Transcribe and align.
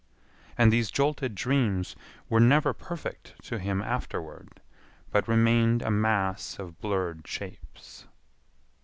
And 0.57 0.73
these 0.73 0.89
jolted 0.89 1.35
dreams 1.35 1.95
were 2.27 2.39
never 2.39 2.73
perfect 2.73 3.35
to 3.43 3.59
him 3.59 3.83
afterward, 3.83 4.59
but 5.11 5.27
remained 5.27 5.83
a 5.83 5.91
mass 5.91 6.57
of 6.57 6.81
blurred 6.81 7.27
shapes. 7.27 8.07